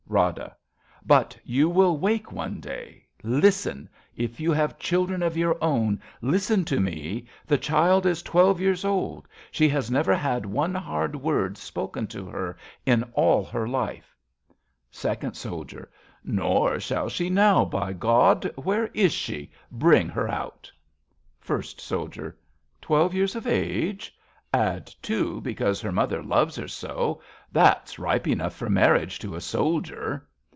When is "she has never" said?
9.51-10.13